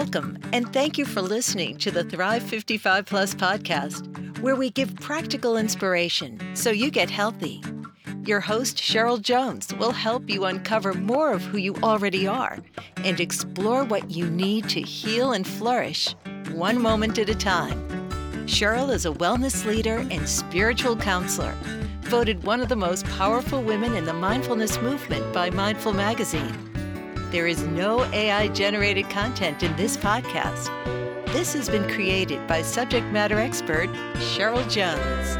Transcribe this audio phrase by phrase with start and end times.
[0.00, 4.94] Welcome, and thank you for listening to the Thrive 55 Plus podcast, where we give
[4.94, 7.60] practical inspiration so you get healthy.
[8.24, 12.60] Your host, Cheryl Jones, will help you uncover more of who you already are
[12.98, 16.14] and explore what you need to heal and flourish,
[16.52, 17.84] one moment at a time.
[18.46, 21.56] Cheryl is a wellness leader and spiritual counselor,
[22.02, 26.67] voted one of the most powerful women in the mindfulness movement by Mindful Magazine.
[27.30, 30.68] There is no AI generated content in this podcast.
[31.34, 35.36] This has been created by subject matter expert Cheryl Jones.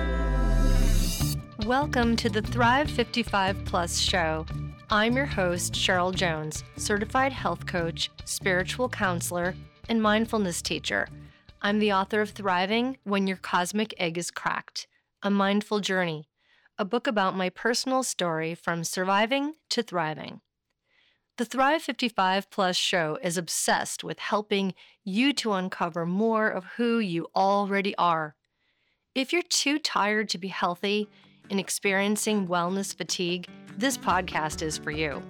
[1.67, 4.45] Welcome to the Thrive 55 Plus show.
[4.91, 9.55] I'm your host, Cheryl Jones, certified health coach, spiritual counselor,
[9.89, 11.09] and mindfulness teacher.
[11.63, 14.89] I'm the author of Thriving When Your Cosmic Egg is Cracked,
[15.23, 16.29] a mindful journey,
[16.77, 20.43] a book about my personal story from surviving to thriving.
[21.39, 24.75] The Thrive 55 Plus show is obsessed with helping
[25.05, 28.35] you to uncover more of who you already are.
[29.15, 31.09] If you're too tired to be healthy
[31.49, 35.23] and experiencing wellness fatigue, this podcast is for you.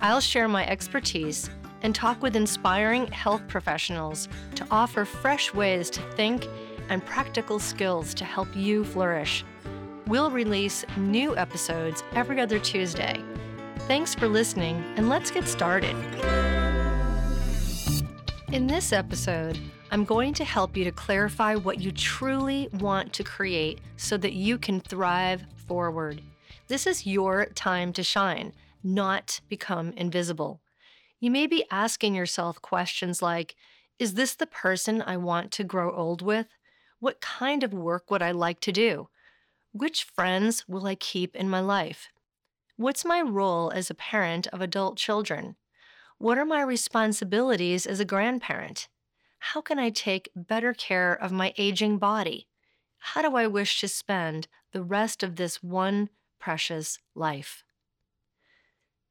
[0.00, 1.50] I'll share my expertise
[1.82, 6.46] and talk with inspiring health professionals to offer fresh ways to think
[6.88, 9.44] and practical skills to help you flourish.
[10.06, 13.20] We'll release new episodes every other Tuesday
[13.88, 15.96] Thanks for listening, and let's get started.
[18.52, 19.58] In this episode,
[19.90, 24.34] I'm going to help you to clarify what you truly want to create so that
[24.34, 26.22] you can thrive forward.
[26.68, 28.52] This is your time to shine,
[28.84, 30.60] not become invisible.
[31.18, 33.56] You may be asking yourself questions like
[33.98, 36.46] Is this the person I want to grow old with?
[37.00, 39.08] What kind of work would I like to do?
[39.72, 42.10] Which friends will I keep in my life?
[42.82, 45.54] What's my role as a parent of adult children?
[46.18, 48.88] What are my responsibilities as a grandparent?
[49.38, 52.48] How can I take better care of my aging body?
[52.98, 56.08] How do I wish to spend the rest of this one
[56.40, 57.62] precious life?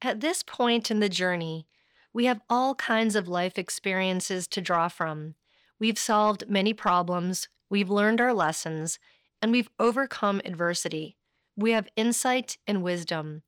[0.02, 1.66] At this point in the journey,
[2.12, 5.36] we have all kinds of life experiences to draw from.
[5.80, 9.00] We've solved many problems, we've learned our lessons,
[9.42, 11.16] and we've overcome adversity.
[11.56, 13.44] We have insight and wisdom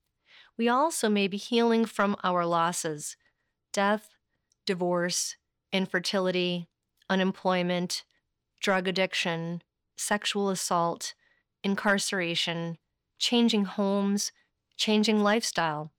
[0.58, 3.16] we also may be healing from our losses
[3.72, 4.10] death,
[4.66, 5.36] divorce,
[5.72, 6.68] infertility,
[7.10, 8.04] unemployment,
[8.62, 9.62] drug addiction,
[9.98, 11.16] sexual assault,
[11.64, 12.78] incarceration,
[13.18, 14.32] changing homes,
[14.78, 15.92] changing lifestyle,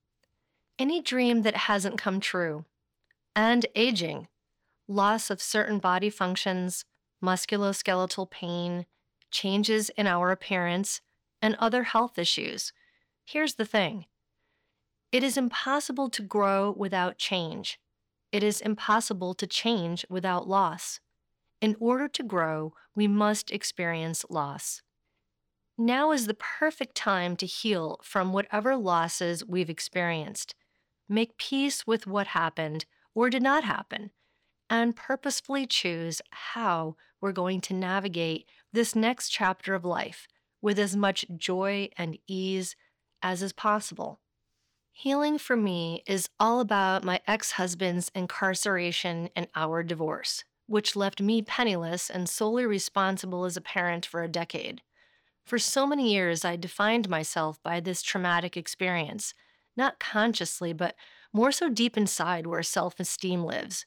[0.78, 2.64] any dream that hasn't come true,
[3.34, 4.28] and aging,
[4.86, 6.84] loss of certain body functions,
[7.22, 8.86] musculoskeletal pain,
[9.30, 11.00] changes in our appearance,
[11.42, 12.72] and other health issues.
[13.24, 14.06] Here's the thing
[15.14, 17.78] it is impossible to grow without change.
[18.32, 20.98] It is impossible to change without loss.
[21.60, 24.82] In order to grow, we must experience loss.
[25.78, 30.56] Now is the perfect time to heal from whatever losses we've experienced.
[31.08, 34.10] Make peace with what happened or did not happen,
[34.68, 40.26] and purposefully choose how we're going to navigate this next chapter of life
[40.60, 42.74] with as much joy and ease
[43.22, 44.18] as is possible.
[44.96, 51.20] Healing for me is all about my ex husband's incarceration and our divorce, which left
[51.20, 54.82] me penniless and solely responsible as a parent for a decade.
[55.44, 59.34] For so many years, I defined myself by this traumatic experience,
[59.76, 60.94] not consciously, but
[61.32, 63.84] more so deep inside where self esteem lives.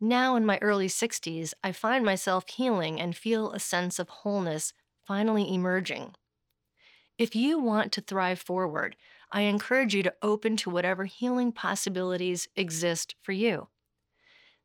[0.00, 4.72] Now, in my early 60s, I find myself healing and feel a sense of wholeness
[5.04, 6.14] finally emerging.
[7.18, 8.96] If you want to thrive forward,
[9.32, 13.68] I encourage you to open to whatever healing possibilities exist for you.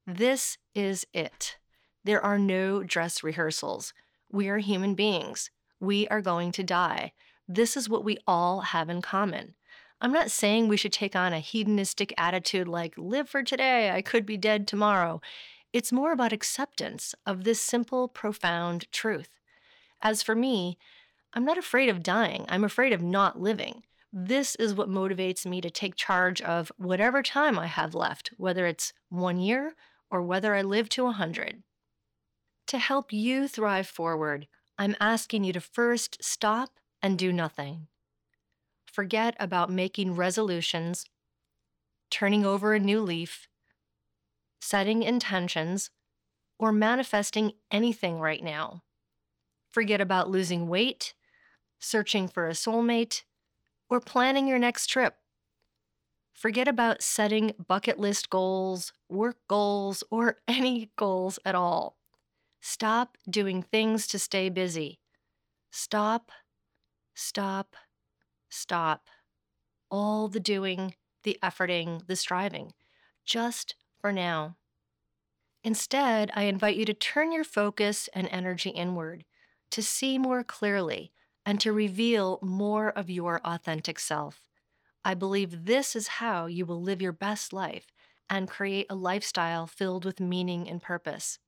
[0.05, 1.57] This is it.
[2.03, 3.93] There are no dress rehearsals.
[4.31, 5.49] We are human beings.
[5.79, 7.13] We are going to die.
[7.47, 9.55] This is what we all have in common.
[9.99, 14.01] I'm not saying we should take on a hedonistic attitude like, live for today, I
[14.01, 15.21] could be dead tomorrow.
[15.73, 19.29] It's more about acceptance of this simple, profound truth.
[20.01, 20.77] As for me,
[21.33, 23.83] I'm not afraid of dying, I'm afraid of not living.
[24.13, 28.65] This is what motivates me to take charge of whatever time I have left, whether
[28.65, 29.73] it's one year
[30.09, 31.63] or whether I live to a 100.
[32.67, 34.47] To help you thrive forward,
[34.77, 36.71] I'm asking you to first stop
[37.01, 37.87] and do nothing.
[38.85, 41.05] Forget about making resolutions,
[42.09, 43.47] turning over a new leaf,
[44.59, 45.89] setting intentions,
[46.59, 48.83] or manifesting anything right now.
[49.69, 51.13] Forget about losing weight,
[51.79, 53.23] searching for a soulmate,
[53.91, 55.17] or planning your next trip.
[56.33, 61.97] Forget about setting bucket list goals, work goals, or any goals at all.
[62.61, 64.99] Stop doing things to stay busy.
[65.71, 66.31] Stop,
[67.13, 67.75] stop,
[68.49, 69.07] stop.
[69.89, 72.73] All the doing, the efforting, the striving,
[73.25, 74.55] just for now.
[75.63, 79.25] Instead, I invite you to turn your focus and energy inward,
[79.71, 81.11] to see more clearly,
[81.45, 84.47] and to reveal more of your authentic self.
[85.03, 87.87] I believe this is how you will live your best life
[88.29, 91.39] and create a lifestyle filled with meaning and purpose.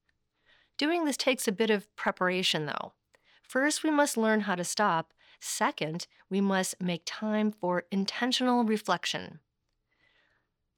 [0.77, 2.93] Doing this takes a bit of preparation, though.
[3.41, 5.13] First, we must learn how to stop.
[5.39, 9.39] Second, we must make time for intentional reflection.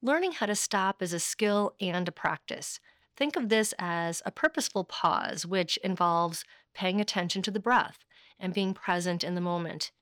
[0.02, 2.78] Learning how to stop is a skill and a practice.
[3.16, 8.04] Think of this as a purposeful pause, which involves paying attention to the breath
[8.38, 9.92] and being present in the moment.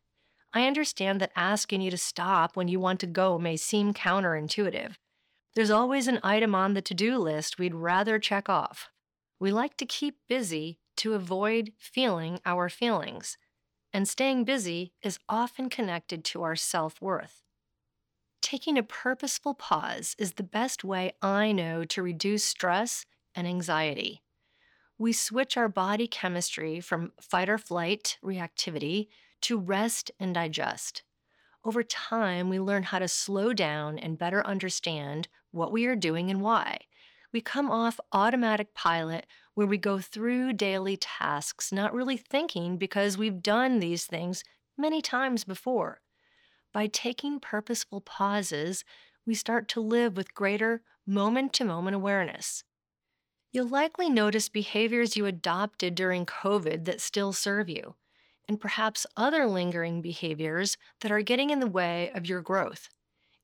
[0.52, 4.94] I understand that asking you to stop when you want to go may seem counterintuitive.
[5.54, 8.88] There's always an item on the to do list we'd rather check off.
[9.38, 13.36] We like to keep busy to avoid feeling our feelings,
[13.92, 17.42] and staying busy is often connected to our self worth.
[18.42, 24.23] Taking a purposeful pause is the best way I know to reduce stress and anxiety.
[24.98, 29.08] We switch our body chemistry from fight or flight reactivity
[29.42, 31.02] to rest and digest.
[31.64, 36.30] Over time, we learn how to slow down and better understand what we are doing
[36.30, 36.78] and why
[37.34, 43.18] we come off automatic pilot where we go through daily tasks, not really thinking because
[43.18, 44.44] we've done these things
[44.78, 46.00] many times before.
[46.72, 48.84] By taking purposeful pauses,
[49.26, 52.62] we start to live with greater moment to moment awareness.
[53.54, 57.94] You'll likely notice behaviors you adopted during COVID that still serve you,
[58.48, 62.88] and perhaps other lingering behaviors that are getting in the way of your growth.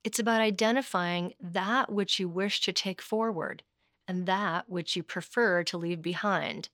[0.03, 3.63] It's about identifying that which you wish to take forward
[4.09, 6.71] and that which you prefer to leave behind.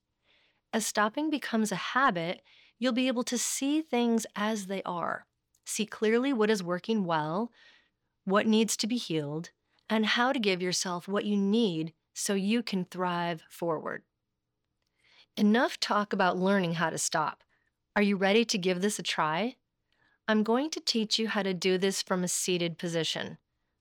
[0.73, 2.41] As stopping becomes a habit,
[2.79, 5.27] you'll be able to see things as they are,
[5.67, 7.53] see clearly what is working well,
[8.25, 9.51] what needs to be healed,
[9.91, 14.03] and how to give yourself what you need so you can thrive forward.
[15.37, 17.45] Enough talk about learning how to stop.
[17.95, 19.57] Are you ready to give this a try?
[20.27, 23.37] I'm going to teach you how to do this from a seated position.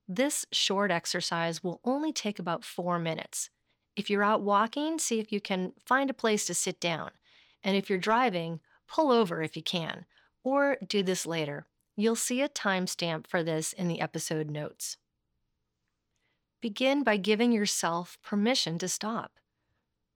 [0.06, 3.50] This short exercise will only take about four minutes.
[3.96, 7.12] If you're out walking, see if you can find a place to sit down.
[7.64, 10.06] And if you're driving, pull over if you can,
[10.44, 11.68] or do this later.
[11.96, 14.98] You'll see a timestamp for this in the episode notes.
[16.66, 19.34] Begin by giving yourself permission to stop,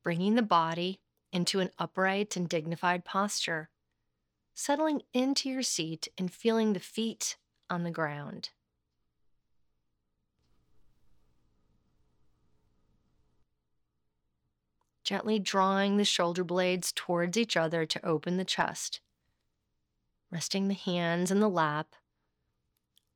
[0.02, 1.00] bringing the body
[1.32, 3.70] into an upright and dignified posture,
[4.56, 7.38] settling into your seat and feeling the feet
[7.70, 8.50] on the ground.
[15.04, 19.02] gently drawing the shoulder blades towards each other to open the chest,
[20.32, 21.94] resting the hands in the lap,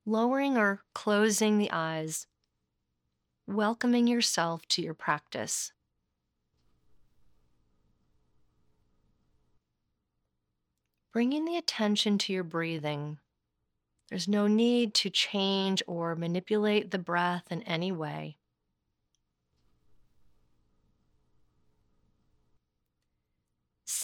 [0.06, 2.28] lowering or closing the eyes,
[3.46, 5.72] welcoming yourself to your practice.
[11.12, 13.18] Bringing the attention to your breathing.
[14.08, 18.36] There's no need to change or manipulate the breath in any way.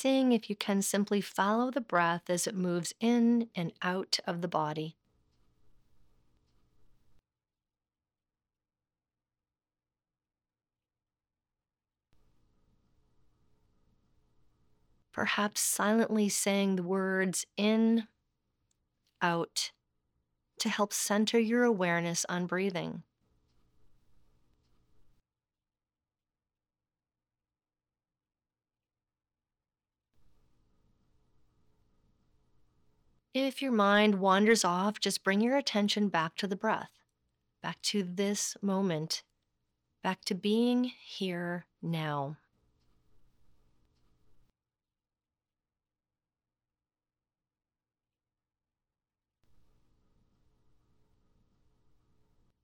[0.00, 4.40] seeing if you can simply follow the breath as it moves in and out of
[4.40, 4.96] the body.
[15.20, 18.08] Perhaps silently saying the words in,
[19.20, 19.70] out
[20.58, 23.02] to help center your awareness on breathing.
[33.34, 36.92] If your mind wanders off, just bring your attention back to the breath,
[37.62, 39.22] back to this moment,
[40.02, 42.38] back to being here now.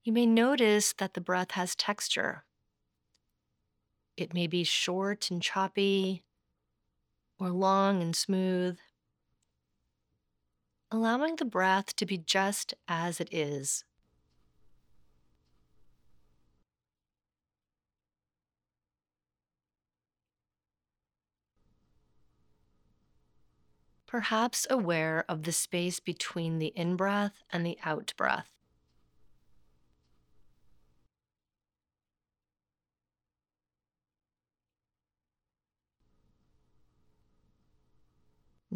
[0.07, 2.45] You may notice that the breath has texture.
[4.17, 6.23] It may be short and choppy,
[7.41, 8.79] or long and smooth
[10.93, 13.83] allowing the breath to be just as it is.
[24.07, 28.56] Perhaps aware of the space between the in breath and the out breath.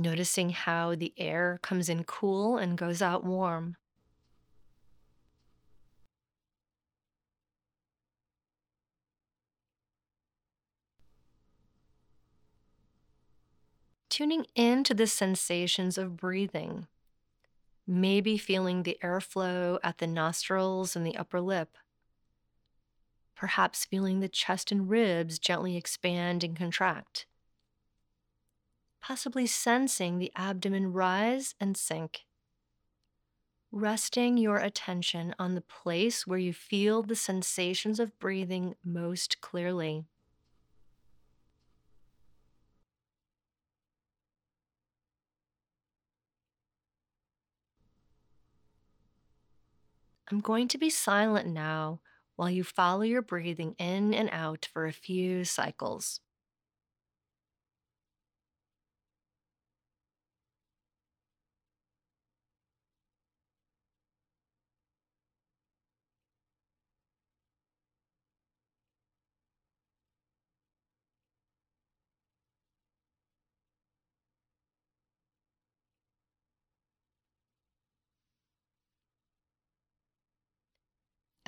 [0.00, 3.76] Noticing how the air comes in cool and goes out warm.
[14.08, 16.88] Tuning into the sensations of breathing,
[17.86, 21.76] maybe feeling the airflow at the nostrils and the upper lip
[23.40, 27.24] perhaps feeling the chest and ribs gently expand and contract.
[29.00, 32.20] Possibly sensing the abdomen rise and sink.
[33.72, 40.04] Resting your attention on the place where you feel the sensations of breathing most clearly.
[50.30, 52.00] I'm going to be silent now
[52.36, 56.20] while you follow your breathing in and out for a few cycles.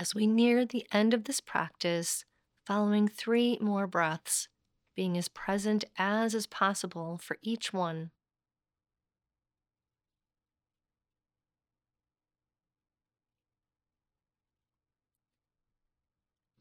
[0.03, 2.25] As we near the end of this practice,
[2.67, 4.49] following three more breaths,
[4.97, 8.11] being as present as is possible for each one.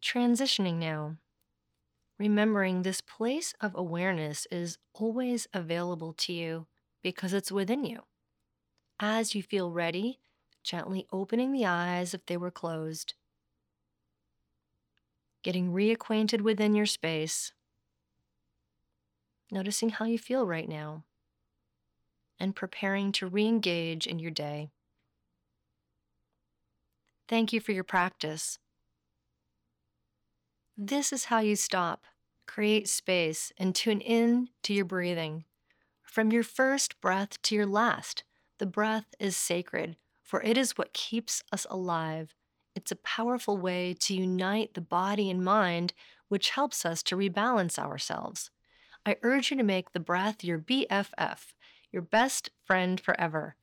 [0.04, 1.16] Transitioning now,
[2.20, 6.68] remembering this place of awareness is always available to you
[7.02, 8.04] because it's within you.
[9.00, 10.20] As you feel ready,
[10.62, 13.16] gently opening the eyes if they were closed
[15.44, 17.54] getting reacquainted within your space,
[19.52, 21.04] noticing how you feel right now,
[22.40, 24.70] and preparing to re engage in your day.
[27.28, 28.60] Thank you for your practice.
[30.78, 32.06] This is how you stop,
[32.48, 35.46] create space, and tune in to your breathing.
[36.04, 38.24] From your first breath to your last,
[38.58, 42.36] the breath is sacred, for it is what keeps us alive
[42.76, 45.94] it's a powerful way to unite the body and mind,
[46.30, 48.50] which helps us to rebalance ourselves.
[49.06, 51.54] I urge you to make the breath your BFF,
[51.92, 53.56] your best friend forever,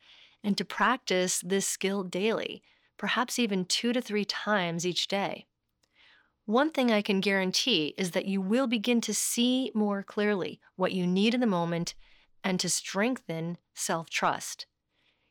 [0.42, 2.62] and to practice this skill daily,
[2.96, 5.46] perhaps even two to three times each day.
[6.44, 10.92] One thing I can guarantee is that you will begin to see more clearly what
[10.92, 11.94] you need in the moment
[12.42, 14.66] and to strengthen self trust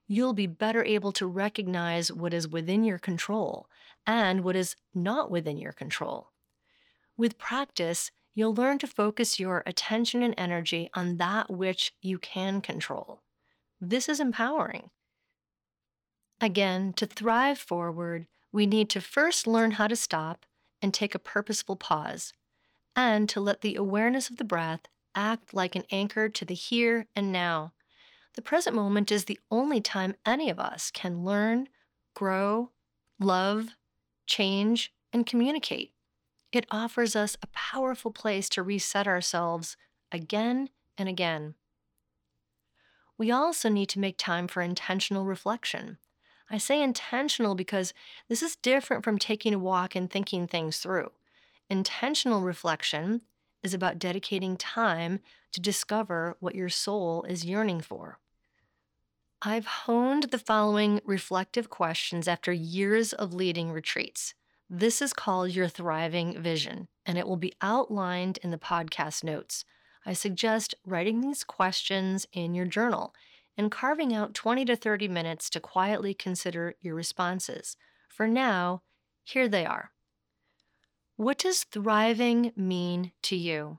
[0.08, 3.68] you'll be better able to recognize what is within your control
[4.06, 6.32] and what is not within your control.
[7.18, 12.62] With practice, you'll learn to focus your attention and energy on that which you can
[12.62, 13.22] control.
[13.82, 14.90] This is empowering.
[16.40, 20.46] Again, to thrive forward, we need to first learn how to stop
[20.82, 22.34] and take a purposeful pause,
[22.96, 24.82] and to let the awareness of the breath
[25.16, 27.74] act like an anchor to the here and now
[28.38, 31.68] the present moment is the only time any of us can learn,
[32.14, 32.70] grow,
[33.20, 33.70] love,
[34.28, 35.92] change, and communicate.
[36.52, 39.76] It offers us a powerful place to reset ourselves
[40.12, 41.56] again and again.
[43.18, 45.98] We also need to make time for intentional reflection.
[46.48, 47.92] I say intentional because
[48.30, 51.10] this is different from taking a walk and thinking things through.
[51.72, 53.22] Intentional reflection
[53.64, 55.22] is about dedicating time
[55.54, 58.20] to discover what your soul is yearning for.
[59.44, 64.34] I've honed the following reflective questions after years of leading retreats.
[64.68, 69.64] This is called your thriving vision, and it will be outlined in the podcast notes.
[70.08, 73.14] I suggest writing these questions in your journal
[73.56, 77.78] and carving out 20 to 30 minutes to quietly consider your responses.
[78.10, 78.82] For now,
[79.24, 79.92] here they are.
[81.16, 83.78] What does thriving mean to you?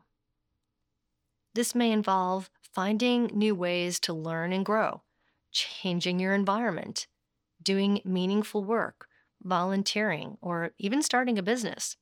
[1.54, 5.02] This may involve finding new ways to learn and grow
[5.52, 7.06] changing your environment,
[7.62, 9.08] doing meaningful work,
[9.42, 11.96] volunteering, or even starting a business.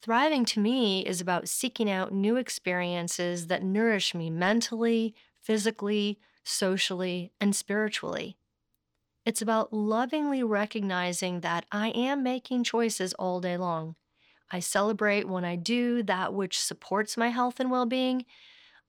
[0.00, 7.32] Thriving to me is about seeking out new experiences that nourish me mentally, physically, socially,
[7.40, 8.36] and spiritually.
[9.24, 13.96] It's about lovingly recognizing that I am making choices all day long.
[14.50, 18.24] I celebrate when I do that which supports my health and well being.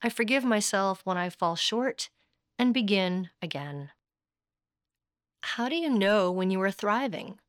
[0.02, 2.10] I forgive myself when I fall short,
[2.60, 3.90] and begin again.
[5.42, 7.40] How do you know when you are thriving?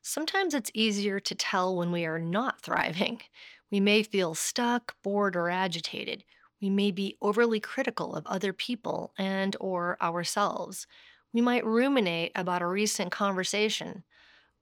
[0.00, 3.20] Sometimes it's easier to tell when we are not thriving.
[3.68, 6.22] We may feel stuck, bored, or agitated.
[6.62, 10.86] We may be overly critical of other people and or ourselves.
[11.32, 14.04] We might ruminate about a recent conversation.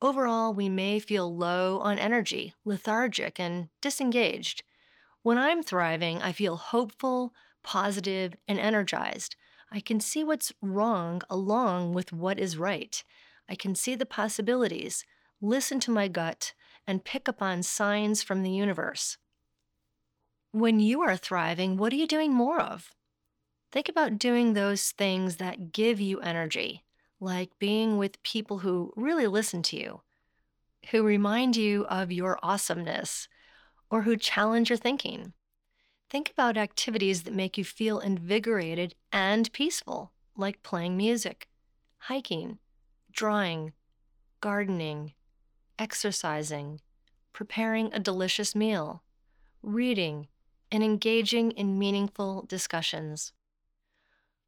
[0.01, 4.63] Overall, we may feel low on energy, lethargic, and disengaged.
[5.23, 9.37] When I'm thriving, I feel hopeful, positive, and energized.
[9.75, 13.03] I can see what's wrong along with what is right.
[13.49, 15.05] I can see the possibilities,
[15.41, 16.55] listen to my gut,
[16.87, 19.19] and pick up on signs from the universe.
[20.53, 22.93] When you are thriving, what are you doing more of?
[23.73, 26.85] Think about doing those things that give you energy,
[27.19, 30.03] like being with people who really listen to you,
[30.93, 33.27] who remind you of your awesomeness,
[33.91, 35.33] or who challenge your thinking.
[36.15, 41.49] Think about activities that make you feel invigorated and peaceful, like playing music,
[42.03, 42.61] hiking,
[43.11, 43.73] drawing,
[44.41, 45.15] gardening,
[45.77, 46.81] exercising,
[47.33, 49.03] preparing a delicious meal,
[49.61, 50.29] reading,
[50.71, 53.33] and engaging in meaningful discussions.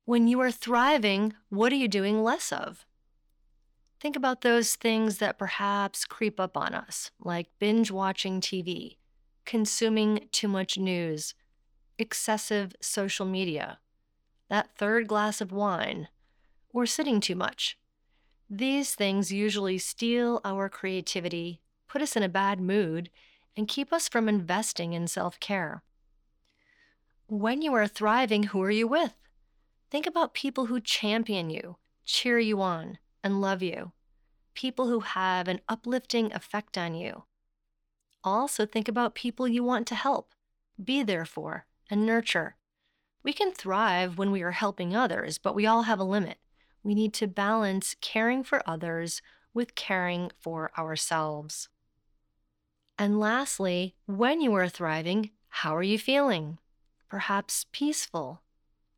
[0.05, 2.87] When you are thriving, what are you doing less of?
[3.99, 8.99] Think about those things that perhaps creep up on us, like binge watching TV,
[9.45, 11.35] consuming too much news,
[11.99, 13.79] excessive social media,
[14.49, 16.09] that third glass of wine,
[16.73, 17.79] or sitting too much.
[18.49, 23.11] These things usually steal our creativity, put us in a bad mood,
[23.57, 25.83] and keep us from investing in self care.
[27.29, 29.15] When you are thriving, who are you with?
[29.91, 33.93] Think about people who champion you, cheer you on, and love you.
[34.55, 37.25] People who have an uplifting effect on you.
[38.23, 40.35] Also, think about people you want to help,
[40.83, 42.57] be there for, and nurture.
[43.23, 46.39] We can thrive when we are helping others, but we all have a limit.
[46.83, 49.21] We need to balance caring for others
[49.53, 51.69] with caring for ourselves.
[52.99, 56.59] And lastly, when you are thriving, how are you feeling?
[57.09, 58.43] Perhaps peaceful,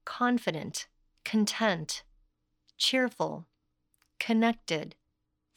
[0.04, 0.86] confident,
[1.24, 2.02] content,
[2.76, 3.46] cheerful,
[4.18, 4.94] connected,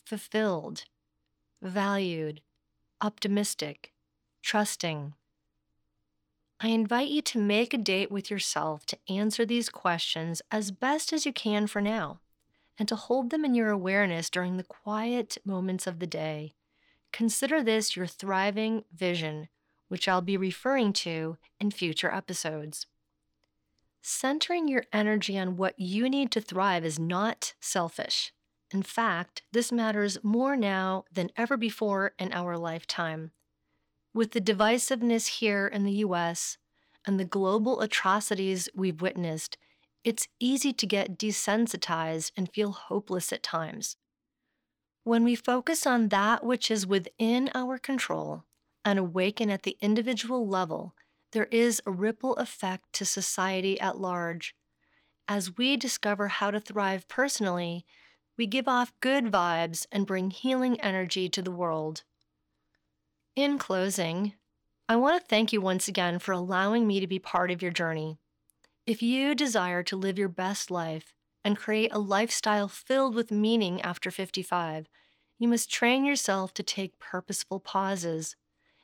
[0.05, 0.85] fulfilled,
[1.61, 2.41] valued,
[3.01, 3.93] optimistic,
[4.41, 5.13] trusting.
[6.63, 11.11] I invite you to make a date with yourself to answer these questions as best
[11.11, 12.19] as you can for now,
[12.77, 16.53] and to hold them in your awareness during the quiet moments of the day.
[17.11, 19.49] Consider this your thriving vision,
[19.87, 22.85] which I'll be referring to in future episodes.
[24.03, 28.33] Centering your energy on what you need to thrive is not selfish.
[28.71, 33.31] In fact, this matters more now than ever before in our lifetime.
[34.13, 36.57] With the divisiveness here in the US
[37.05, 39.57] and the global atrocities we've witnessed,
[40.03, 43.95] it's easy to get desensitized and feel hopeless at times.
[45.03, 48.43] When we focus on that which is within our control
[48.83, 50.93] and awaken at the individual level,
[51.31, 54.55] there is a ripple effect to society at large.
[55.27, 57.85] As we discover how to thrive personally,
[58.37, 62.03] we give off good vibes and bring healing energy to the world.
[63.35, 64.33] In closing,
[64.89, 67.71] I want to thank you once again for allowing me to be part of your
[67.71, 68.17] journey.
[68.85, 71.13] If you desire to live your best life
[71.45, 74.89] and create a lifestyle filled with meaning after 55,
[75.39, 78.35] you must train yourself to take purposeful pauses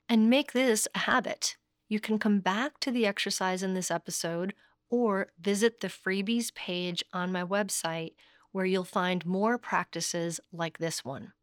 [0.07, 1.57] and make this a habit.
[1.89, 4.53] You can come back to the exercise in this episode
[4.89, 8.13] or visit the freebies page on my website
[8.53, 11.33] where you'll find more practices like this one.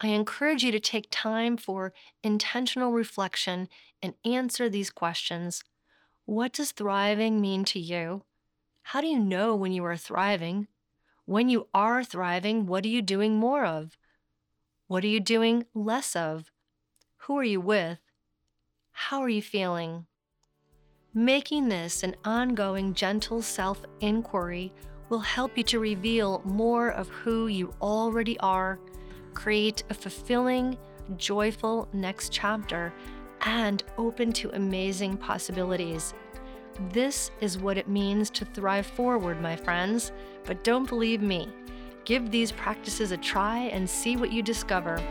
[0.00, 3.68] I encourage you to take time for intentional reflection
[4.02, 5.62] and answer these questions.
[6.24, 8.24] What does thriving mean to you?
[8.82, 10.68] How do you know when you are thriving?
[11.26, 13.98] When you are thriving, what are you doing more of?
[14.86, 16.50] What are you doing less of?
[17.18, 17.98] Who are you with?
[18.92, 20.06] How are you feeling?
[21.12, 24.72] Making this an ongoing, gentle self inquiry
[25.10, 28.78] will help you to reveal more of who you already are
[29.40, 30.76] create a fulfilling,
[31.16, 32.92] joyful next chapter,
[33.46, 36.12] and open to amazing possibilities.
[36.92, 40.12] This is what it means to thrive forward, my friends.
[40.44, 41.48] But don't believe me.
[42.04, 45.02] Give these practices a try and see what you discover.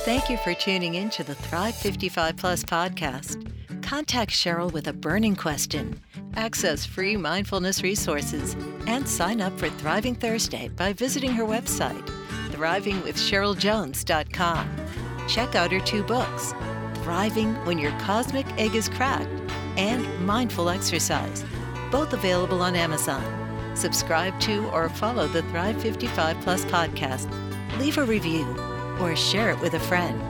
[0.07, 3.53] Thank you for tuning in to the Thrive 55 Plus podcast.
[3.83, 6.01] Contact Cheryl with a burning question,
[6.35, 12.09] access free mindfulness resources, and sign up for Thriving Thursday by visiting her website,
[12.53, 14.88] thrivingwithcheryljones.com.
[15.29, 16.55] Check out her two books,
[17.03, 19.29] Thriving When Your Cosmic Egg is Cracked
[19.77, 21.45] and Mindful Exercise,
[21.91, 23.23] both available on Amazon.
[23.77, 27.29] Subscribe to or follow the Thrive 55 Plus podcast.
[27.79, 28.45] Leave a review
[29.01, 30.21] or share it with a friend.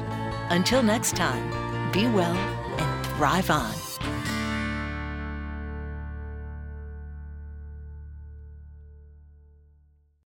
[0.51, 3.88] Until next time, be well and thrive on.